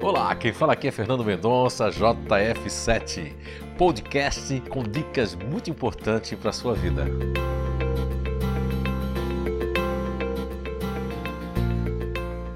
[0.00, 3.34] Olá, quem fala aqui é Fernando Mendonça, JF7,
[3.76, 7.04] podcast com dicas muito importantes para a sua vida.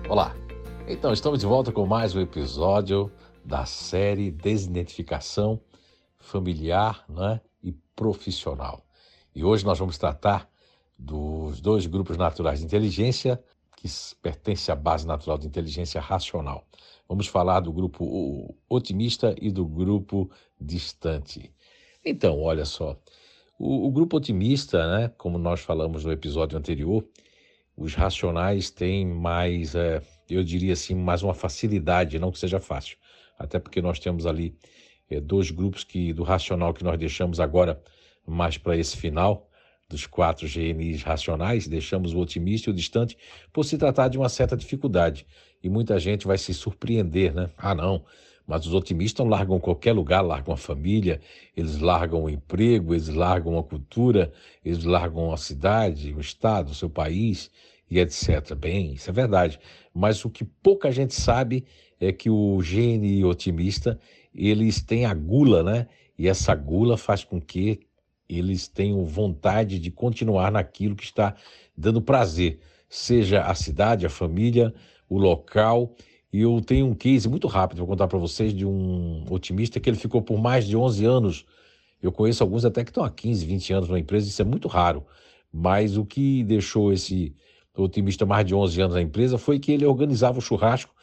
[0.09, 0.37] Olá,
[0.87, 3.11] então estamos de volta com mais um episódio
[3.45, 5.61] da série Desidentificação
[6.19, 8.87] Familiar né, e Profissional.
[9.35, 10.49] E hoje nós vamos tratar
[10.97, 13.43] dos dois grupos naturais de inteligência
[13.77, 13.89] que
[14.23, 16.65] pertencem à base natural de inteligência racional.
[17.09, 20.31] Vamos falar do grupo otimista e do grupo
[20.61, 21.53] distante.
[22.05, 22.99] Então, olha só,
[23.59, 27.07] o, o grupo otimista, né, como nós falamos no episódio anterior,
[27.77, 32.97] os racionais têm mais, é, eu diria assim, mais uma facilidade, não que seja fácil,
[33.39, 34.57] até porque nós temos ali
[35.09, 37.81] é, dois grupos que do racional que nós deixamos agora
[38.27, 39.49] mais para esse final,
[39.93, 43.17] dos quatro GNIs racionais, deixamos o otimista e o distante
[43.53, 45.27] por se tratar de uma certa dificuldade.
[45.63, 47.51] E muita gente vai se surpreender, né?
[47.57, 48.03] Ah, não,
[48.47, 51.21] mas os otimistas largam qualquer lugar, largam a família,
[51.57, 54.33] eles largam o emprego, eles largam a cultura,
[54.65, 57.51] eles largam a cidade, o estado, o seu país
[57.91, 58.55] e etc.
[58.57, 59.61] Bem, isso é verdade.
[59.95, 61.65] Mas o que pouca gente sabe
[62.01, 63.99] é que o GNI otimista,
[64.35, 65.87] eles têm a gula, né?
[66.19, 67.81] E essa gula faz com que
[68.29, 71.35] eles tenham vontade de continuar naquilo que está
[71.77, 74.73] dando prazer, seja a cidade, a família,
[75.09, 75.95] o local.
[76.33, 79.89] E eu tenho um case muito rápido para contar para vocês de um otimista que
[79.89, 81.47] ele ficou por mais de 11 anos.
[82.03, 84.67] Eu conheço alguns até que estão há 15, 20 anos na empresa, isso é muito
[84.69, 85.05] raro.
[85.53, 87.35] Mas o que deixou esse
[87.77, 90.95] otimista mais de 11 anos na empresa foi que ele organizava o churrasco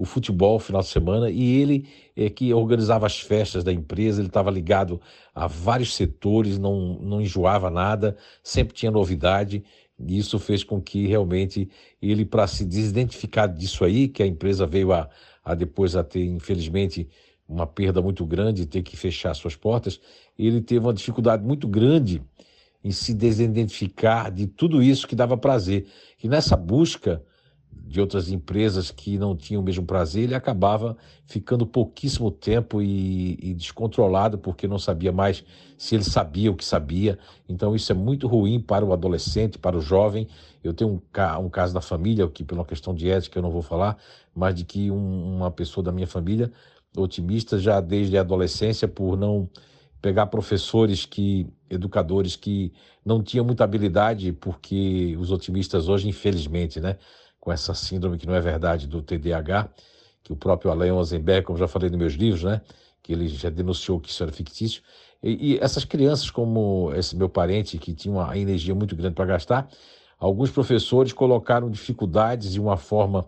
[0.00, 4.28] o futebol final de semana e ele é que organizava as festas da empresa, ele
[4.28, 4.98] estava ligado
[5.34, 9.62] a vários setores, não, não enjoava nada, sempre tinha novidade.
[9.98, 11.68] E isso fez com que realmente
[12.00, 15.06] ele, para se desidentificar disso aí, que a empresa veio a,
[15.44, 17.06] a depois a ter, infelizmente,
[17.46, 20.00] uma perda muito grande, ter que fechar suas portas,
[20.38, 22.22] ele teve uma dificuldade muito grande
[22.82, 25.86] em se desidentificar de tudo isso que dava prazer.
[26.24, 27.22] E nessa busca,
[27.86, 30.96] de outras empresas que não tinham o mesmo prazer, ele acabava
[31.26, 35.44] ficando pouquíssimo tempo e, e, descontrolado, porque não sabia mais
[35.76, 37.18] se ele sabia o que sabia.
[37.48, 40.28] Então, isso é muito ruim para o adolescente, para o jovem.
[40.62, 43.50] Eu tenho um, um caso da família, que por uma questão de ética eu não
[43.50, 43.96] vou falar,
[44.34, 46.52] mas de que um, uma pessoa da minha família,
[46.96, 49.48] otimista já desde a adolescência, por não
[50.00, 52.72] pegar professores que educadores que
[53.04, 56.96] não tinham muita habilidade porque os otimistas hoje infelizmente né
[57.40, 59.70] com essa síndrome que não é verdade do TDAH,
[60.22, 62.60] que o próprio Alain Ozenberg, como já falei nos meus livros, né,
[63.02, 64.82] que ele já denunciou que isso era fictício.
[65.22, 69.24] E, e essas crianças, como esse meu parente, que tinha uma energia muito grande para
[69.24, 69.68] gastar,
[70.18, 73.26] alguns professores colocaram dificuldades e uma forma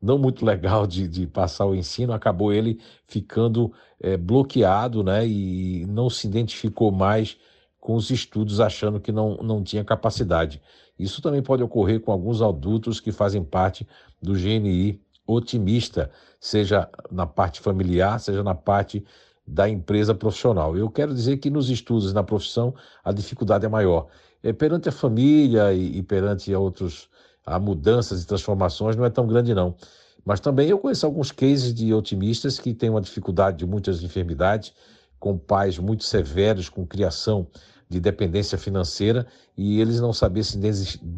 [0.00, 5.84] não muito legal de, de passar o ensino, acabou ele ficando é, bloqueado né, e
[5.86, 7.36] não se identificou mais
[7.80, 10.60] com os estudos, achando que não, não tinha capacidade.
[10.98, 13.86] Isso também pode ocorrer com alguns adultos que fazem parte
[14.20, 19.04] do GNI otimista, seja na parte familiar, seja na parte
[19.46, 20.76] da empresa profissional.
[20.76, 22.74] Eu quero dizer que nos estudos na profissão
[23.04, 24.08] a dificuldade é maior.
[24.42, 27.08] É, perante a família e, e perante outros
[27.44, 29.74] a mudanças e transformações não é tão grande não.
[30.24, 34.74] Mas também eu conheço alguns cases de otimistas que têm uma dificuldade de muitas enfermidades,
[35.18, 37.46] com pais muito severos, com criação
[37.88, 40.58] de dependência financeira e eles não sabiam se,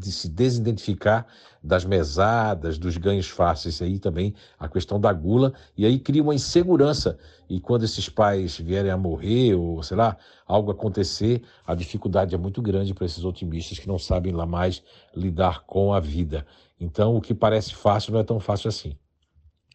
[0.02, 1.26] se desidentificar
[1.62, 3.82] das mesadas, dos ganhos fáceis.
[3.82, 7.18] Aí também a questão da gula, e aí cria uma insegurança.
[7.48, 12.38] E quando esses pais vierem a morrer, ou sei lá, algo acontecer, a dificuldade é
[12.38, 14.82] muito grande para esses otimistas que não sabem lá mais
[15.14, 16.46] lidar com a vida.
[16.80, 18.96] Então, o que parece fácil não é tão fácil assim.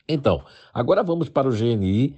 [0.08, 0.44] Então,
[0.74, 2.16] agora vamos para o GNI,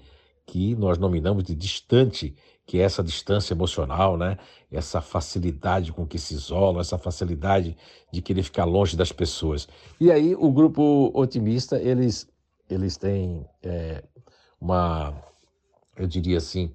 [0.47, 2.35] que nós nominamos de distante
[2.67, 4.37] que é essa distância emocional, né?
[4.69, 7.77] essa facilidade com que se isola, essa facilidade
[8.11, 9.69] de querer ficar longe das pessoas.
[10.01, 12.29] E aí o grupo otimista, eles,
[12.69, 14.03] eles têm é,
[14.59, 15.13] uma,
[15.95, 16.73] eu diria assim,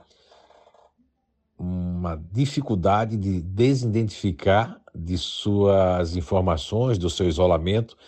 [1.59, 7.99] uma dificuldade de desidentificar de suas informações, do seu isolamento.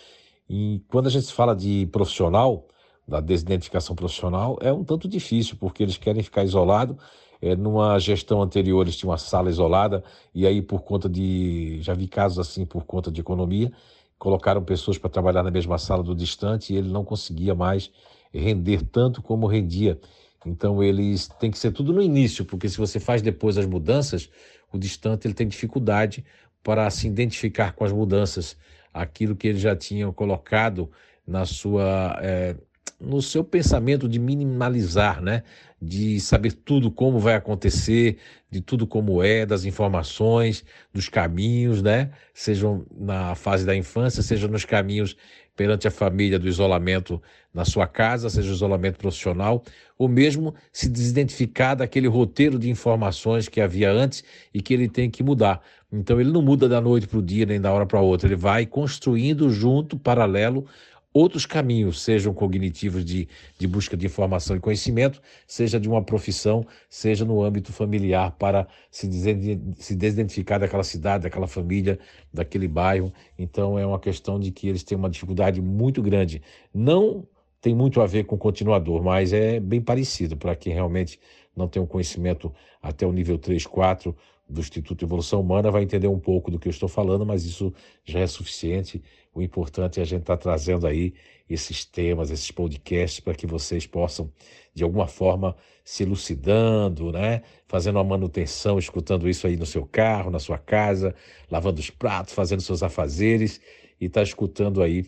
[0.49, 2.67] E quando a gente fala de profissional,
[3.07, 6.97] da desidentificação profissional, é um tanto difícil, porque eles querem ficar isolados
[7.45, 10.03] é, numa gestão anterior, eles tinham uma sala isolada,
[10.35, 11.79] e aí, por conta de.
[11.83, 13.71] Já vi casos assim, por conta de economia,
[14.19, 17.91] colocaram pessoas para trabalhar na mesma sala do distante e ele não conseguia mais
[18.33, 20.01] render tanto como rendia.
[20.47, 24.31] Então, eles têm que ser tudo no início, porque se você faz depois as mudanças,
[24.73, 26.25] o distante ele tem dificuldade
[26.63, 28.57] para se identificar com as mudanças,
[28.93, 30.91] aquilo que ele já tinha colocado
[31.27, 32.19] na sua.
[32.23, 32.57] É,
[33.05, 35.43] no seu pensamento de minimalizar, né?
[35.81, 38.17] De saber tudo como vai acontecer,
[38.51, 42.11] de tudo como é, das informações, dos caminhos, né?
[42.33, 45.17] Sejam na fase da infância, seja nos caminhos
[45.57, 47.23] perante a família do isolamento
[47.53, 49.63] na sua casa, seja o isolamento profissional,
[49.97, 55.09] ou mesmo se desidentificar daquele roteiro de informações que havia antes e que ele tem
[55.09, 55.63] que mudar.
[55.93, 58.35] Então ele não muda da noite para o dia nem da hora para outra, ele
[58.35, 60.67] vai construindo junto, paralelo,
[61.15, 66.67] outros caminhos, sejam cognitivos de, de busca de informação e conhecimento, seja de uma profissão,
[66.91, 69.09] seja no âmbito familiar, para se,
[69.77, 72.01] se desidentificar daquela cidade, daquela família,
[72.33, 73.13] daquele bairro.
[73.39, 76.43] Então é uma questão de que eles têm uma dificuldade muito grande.
[76.75, 77.25] Não
[77.61, 81.19] tem muito a ver com o continuador, mas é bem parecido para quem realmente
[81.57, 82.53] não tem um conhecimento
[82.83, 84.15] até o nível 3, 4
[84.49, 87.45] do Instituto de Evolução Humana vai entender um pouco do que eu estou falando, mas
[87.45, 87.73] isso
[88.05, 89.03] já é suficiente.
[89.35, 91.15] O importante é a gente estar tá trazendo aí
[91.49, 94.31] esses temas, esses podcasts, para que vocês possam,
[94.75, 97.43] de alguma forma, se elucidando, né?
[97.67, 101.15] fazendo a manutenção, escutando isso aí no seu carro, na sua casa,
[101.51, 103.61] lavando os pratos, fazendo seus afazeres
[104.01, 105.07] e estar tá escutando aí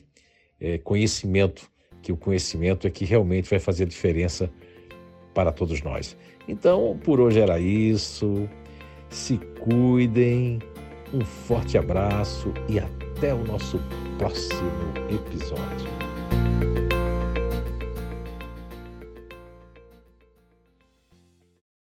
[0.59, 1.71] é, conhecimento,
[2.03, 4.51] que o conhecimento é que realmente vai fazer diferença
[5.37, 6.17] para todos nós.
[6.49, 8.49] Então, por hoje era isso
[9.09, 10.59] se cuidem,
[11.13, 13.81] um forte abraço e até o nosso
[14.19, 14.71] próximo
[15.11, 15.97] episódio.